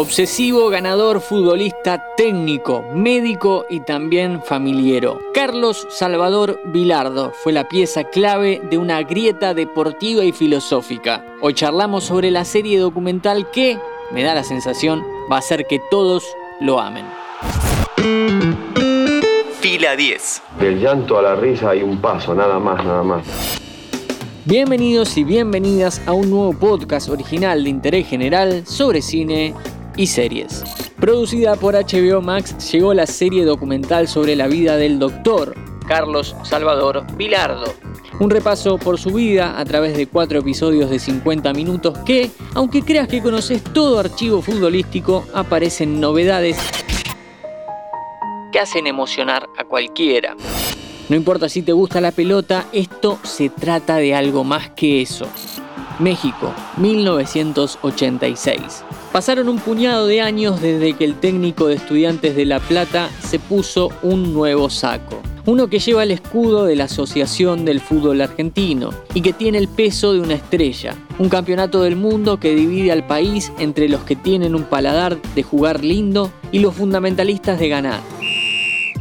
[0.00, 5.20] Obsesivo, ganador, futbolista, técnico, médico y también familiero.
[5.34, 11.22] Carlos Salvador Vilardo fue la pieza clave de una grieta deportiva y filosófica.
[11.42, 13.78] Hoy charlamos sobre la serie documental que,
[14.10, 16.24] me da la sensación, va a hacer que todos
[16.62, 17.04] lo amen.
[19.60, 20.42] Fila 10.
[20.60, 23.26] Del llanto a la risa hay un paso, nada más, nada más.
[24.46, 29.54] Bienvenidos y bienvenidas a un nuevo podcast original de interés general sobre cine
[30.00, 30.64] y series.
[30.98, 35.54] Producida por HBO Max, llegó la serie documental sobre la vida del doctor
[35.86, 37.74] Carlos Salvador Vilardo.
[38.18, 42.80] Un repaso por su vida a través de cuatro episodios de 50 minutos que, aunque
[42.80, 46.56] creas que conoces todo archivo futbolístico, aparecen novedades
[48.52, 50.34] que hacen emocionar a cualquiera.
[51.10, 55.26] No importa si te gusta la pelota, esto se trata de algo más que eso.
[55.98, 58.84] México, 1986.
[59.12, 63.40] Pasaron un puñado de años desde que el técnico de estudiantes de La Plata se
[63.40, 65.20] puso un nuevo saco.
[65.46, 69.66] Uno que lleva el escudo de la Asociación del Fútbol Argentino y que tiene el
[69.66, 70.94] peso de una estrella.
[71.18, 75.42] Un campeonato del mundo que divide al país entre los que tienen un paladar de
[75.42, 78.00] jugar lindo y los fundamentalistas de ganar.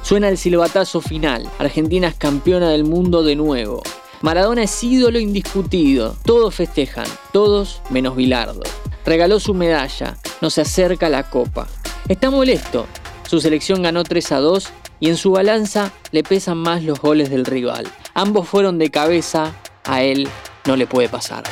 [0.00, 1.46] Suena el silbatazo final.
[1.58, 3.82] Argentina es campeona del mundo de nuevo.
[4.22, 6.16] Maradona es ídolo indiscutido.
[6.24, 8.62] Todos festejan, todos menos Bilardo.
[9.04, 11.66] Regaló su medalla, no se acerca a la copa.
[12.08, 12.86] Está molesto.
[13.28, 14.68] Su selección ganó 3 a 2
[15.00, 17.86] y en su balanza le pesan más los goles del rival.
[18.14, 19.52] Ambos fueron de cabeza,
[19.84, 20.28] a él
[20.66, 21.44] no le puede pasar.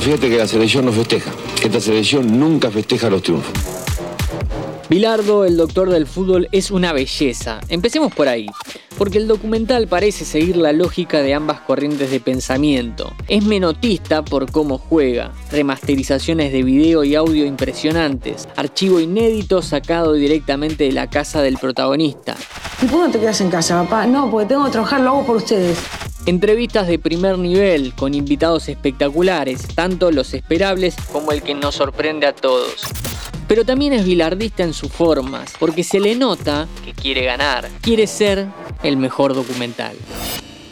[0.00, 1.30] Fíjate que la selección no festeja.
[1.62, 3.85] Esta selección nunca festeja los triunfos.
[4.88, 7.58] Bilardo, el doctor del fútbol, es una belleza.
[7.68, 8.46] Empecemos por ahí,
[8.96, 13.12] porque el documental parece seguir la lógica de ambas corrientes de pensamiento.
[13.26, 20.84] Es menotista por cómo juega, remasterizaciones de video y audio impresionantes, archivo inédito sacado directamente
[20.84, 22.36] de la casa del protagonista.
[22.80, 24.06] ¿Y por qué no te quedas en casa, papá?
[24.06, 25.78] No, porque tengo que trabajar, lo hago por ustedes.
[26.26, 32.28] Entrevistas de primer nivel con invitados espectaculares, tanto los esperables como el que nos sorprende
[32.28, 32.82] a todos.
[33.48, 38.06] Pero también es bilardista en sus formas, porque se le nota que quiere ganar, quiere
[38.06, 38.46] ser
[38.82, 39.96] el mejor documental.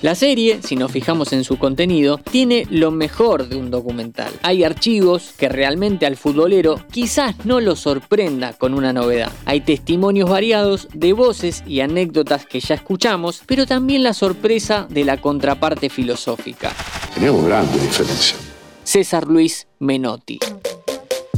[0.05, 4.31] La serie, si nos fijamos en su contenido, tiene lo mejor de un documental.
[4.43, 9.33] Hay archivos que realmente al futbolero quizás no lo sorprenda con una novedad.
[9.47, 15.05] Hay testimonios variados de voces y anécdotas que ya escuchamos, pero también la sorpresa de
[15.05, 16.71] la contraparte filosófica.
[17.15, 18.39] Tenemos grandes diferencias.
[18.83, 20.39] César Luis Menotti.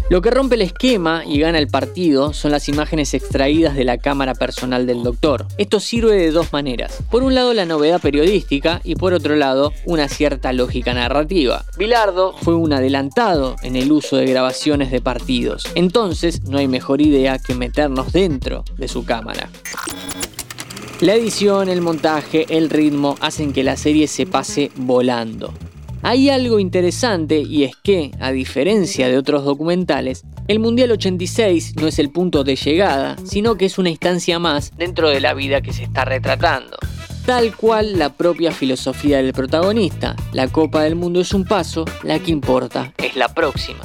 [0.09, 3.99] Lo que rompe el esquema y gana el partido son las imágenes extraídas de la
[3.99, 5.47] cámara personal del doctor.
[5.59, 7.03] Esto sirve de dos maneras.
[7.11, 11.65] Por un lado la novedad periodística y por otro lado una cierta lógica narrativa.
[11.77, 15.65] Bilardo fue un adelantado en el uso de grabaciones de partidos.
[15.75, 19.51] Entonces no hay mejor idea que meternos dentro de su cámara.
[21.01, 25.53] La edición, el montaje, el ritmo hacen que la serie se pase volando.
[26.09, 31.89] Hay algo interesante y es que, a diferencia de otros documentales, el Mundial 86 no
[31.89, 35.63] es el punto de llegada, sino que es una instancia más dentro de la vida
[35.63, 36.77] que se está retratando.
[37.27, 42.21] Tal cual la propia filosofía del protagonista, la Copa del Mundo es un paso, la
[42.21, 43.81] que importa es la próxima.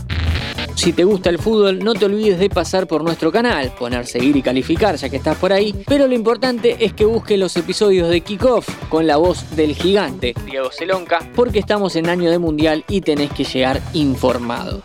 [0.81, 4.36] Si te gusta el fútbol, no te olvides de pasar por nuestro canal, poner seguir
[4.36, 8.09] y calificar ya que estás por ahí, pero lo importante es que busques los episodios
[8.09, 12.84] de Kickoff con la voz del gigante, Diego Celonca, porque estamos en año de mundial
[12.88, 14.81] y tenés que llegar informado.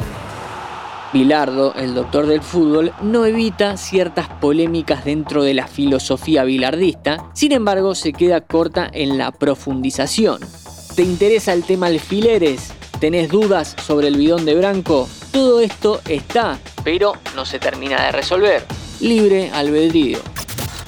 [1.15, 7.53] Bilardo, el doctor del fútbol, no evita ciertas polémicas dentro de la filosofía bilardista, sin
[7.53, 10.41] embargo se queda corta en la profundización.
[10.95, 12.75] ¿Te interesa el tema alfileres?
[13.01, 15.09] ¿Tenés dudas sobre el bidón de Branco?
[15.37, 18.65] Todo esto está, pero no se termina de resolver.
[19.01, 20.19] Libre albedrío.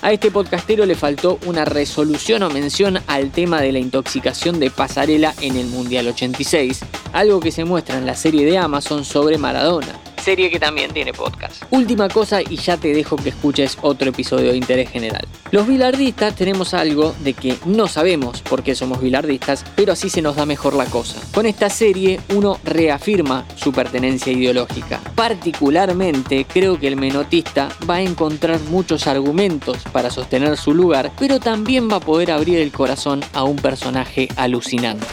[0.01, 4.71] A este podcastero le faltó una resolución o mención al tema de la intoxicación de
[4.71, 6.81] Pasarela en el Mundial 86,
[7.13, 11.13] algo que se muestra en la serie de Amazon sobre Maradona serie que también tiene
[11.13, 11.63] podcast.
[11.71, 15.27] Última cosa y ya te dejo que escuches otro episodio de interés general.
[15.51, 20.21] Los bilardistas tenemos algo de que no sabemos por qué somos bilardistas, pero así se
[20.21, 21.21] nos da mejor la cosa.
[21.33, 25.01] Con esta serie uno reafirma su pertenencia ideológica.
[25.15, 31.41] Particularmente creo que el menotista va a encontrar muchos argumentos para sostener su lugar, pero
[31.41, 35.07] también va a poder abrir el corazón a un personaje alucinante.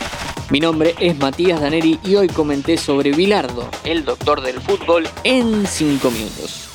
[0.50, 5.66] Mi nombre es Matías Daneri y hoy comenté sobre Bilardo, el doctor del fútbol, en
[5.66, 6.70] 5 minutos.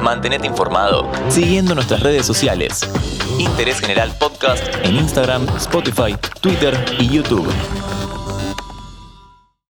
[0.00, 2.80] Mantenete informado siguiendo nuestras redes sociales.
[3.38, 7.48] Interés General Podcast en Instagram, Spotify, Twitter y YouTube.